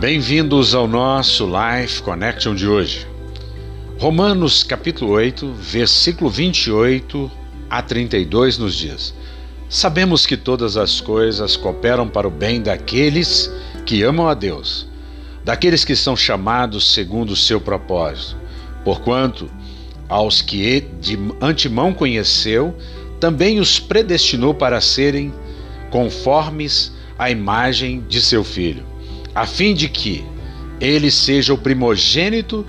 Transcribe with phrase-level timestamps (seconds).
[0.00, 3.04] Bem-vindos ao nosso Life Connection de hoje.
[3.98, 7.28] Romanos capítulo 8, versículo 28
[7.68, 9.12] a 32 nos diz:
[9.68, 13.50] Sabemos que todas as coisas cooperam para o bem daqueles
[13.84, 14.86] que amam a Deus,
[15.44, 18.36] daqueles que são chamados segundo o seu propósito.
[18.84, 19.50] Porquanto
[20.08, 22.72] aos que de antemão conheceu,
[23.18, 25.34] também os predestinou para serem
[25.90, 28.86] conformes à imagem de seu filho
[29.38, 30.24] a fim de que
[30.80, 32.66] ele seja o primogênito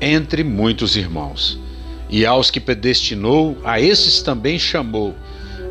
[0.00, 1.56] entre muitos irmãos.
[2.08, 5.14] E aos que predestinou, a esses também chamou.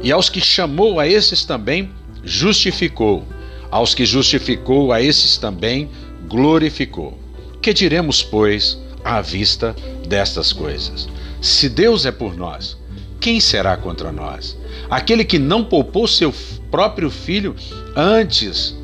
[0.02, 1.90] E aos que chamou, a esses também
[2.24, 3.28] justificou.
[3.70, 5.90] Aos que justificou, a esses também
[6.30, 7.20] glorificou.
[7.62, 9.76] Que diremos, pois, à vista
[10.08, 11.10] destas coisas?
[11.42, 12.78] Se Deus é por nós,
[13.20, 14.58] quem será contra nós?
[14.90, 16.34] Aquele que não poupou seu
[16.72, 17.58] próprio filho,
[17.94, 18.78] antes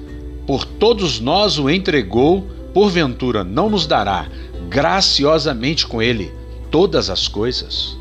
[0.46, 2.42] por todos nós o entregou,
[2.74, 4.28] porventura não nos dará
[4.70, 6.32] graciosamente com ele
[6.70, 7.98] todas as coisas?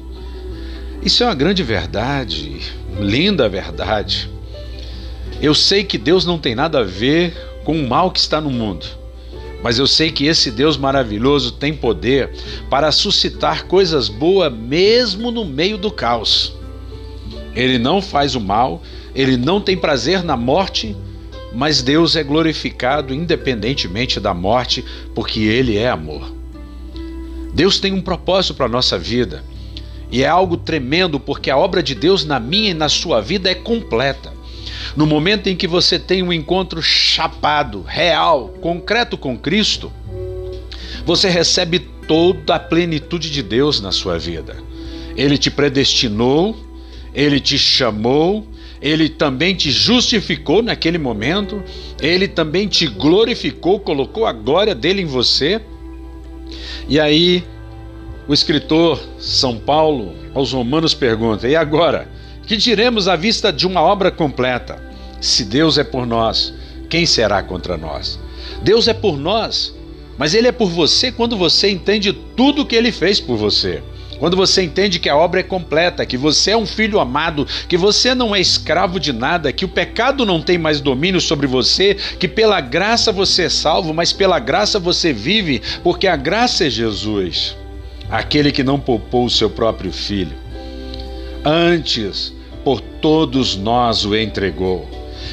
[1.02, 2.60] Isso é uma grande verdade,
[2.98, 4.30] linda verdade.
[5.40, 7.34] Eu sei que Deus não tem nada a ver
[7.64, 8.86] com o mal que está no mundo,
[9.62, 12.30] mas eu sei que esse Deus maravilhoso tem poder
[12.68, 16.54] para suscitar coisas boas mesmo no meio do caos.
[17.54, 18.82] Ele não faz o mal,
[19.14, 20.96] ele não tem prazer na morte
[21.55, 26.33] mas Deus é glorificado independentemente da morte, porque Ele é amor.
[27.55, 29.44] Deus tem um propósito para a nossa vida.
[30.11, 33.48] E é algo tremendo, porque a obra de Deus na minha e na sua vida
[33.50, 34.33] é completa.
[34.96, 39.92] No momento em que você tem um encontro chapado, real, concreto com Cristo,
[41.06, 44.56] você recebe toda a plenitude de Deus na sua vida.
[45.16, 46.56] Ele te predestinou,
[47.14, 48.46] ele te chamou,
[48.84, 51.64] ele também te justificou naquele momento,
[51.98, 55.58] ele também te glorificou, colocou a glória dele em você.
[56.86, 57.42] E aí,
[58.28, 62.06] o escritor São Paulo aos Romanos pergunta: e agora?
[62.46, 64.77] Que diremos à vista de uma obra completa?
[65.18, 66.52] Se Deus é por nós,
[66.90, 68.20] quem será contra nós?
[68.61, 69.74] Deus é por nós,
[70.18, 73.83] mas Ele é por você quando você entende tudo o que Ele fez por você.
[74.19, 77.77] Quando você entende que a obra é completa, que você é um filho amado, que
[77.77, 81.95] você não é escravo de nada, que o pecado não tem mais domínio sobre você,
[81.95, 86.70] que pela graça você é salvo, mas pela graça você vive, porque a graça é
[86.70, 87.57] Jesus,
[88.08, 90.36] aquele que não poupou o seu próprio filho.
[91.45, 92.33] Antes,
[92.64, 94.89] por todos nós o entregou.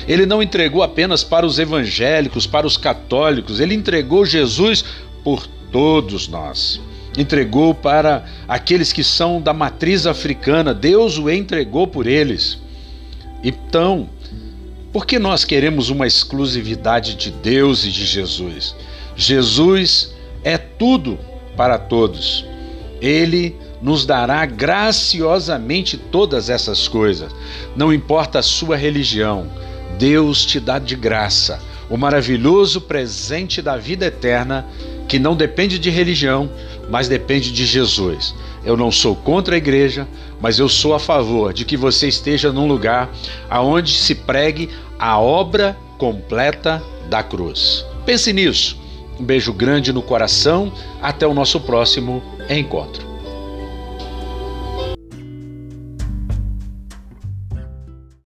[0.08, 4.84] Ele não entregou apenas para os evangélicos, para os católicos, ele entregou Jesus
[5.24, 6.82] por todos nós
[7.18, 12.58] entregou para aqueles que são da matriz africana, Deus o entregou por eles.
[13.44, 14.10] Então,
[14.94, 18.76] por que nós queremos uma exclusividade de Deus e de Jesus?
[19.16, 20.14] Jesus
[20.44, 21.20] é tudo
[21.56, 22.46] para todos.
[23.02, 27.34] Ele nos dará graciosamente todas essas coisas.
[27.76, 29.52] Não importa a sua religião,
[29.98, 31.60] Deus te dá de graça
[31.92, 34.66] o maravilhoso presente da vida eterna
[35.12, 36.50] que não depende de religião,
[36.90, 38.34] mas depende de Jesus.
[38.64, 40.08] Eu não sou contra a igreja,
[40.40, 43.12] mas eu sou a favor de que você esteja num lugar
[43.50, 47.86] aonde se pregue a obra completa da cruz.
[48.06, 48.78] Pense nisso.
[49.20, 50.72] Um beijo grande no coração.
[51.02, 53.11] Até o nosso próximo encontro.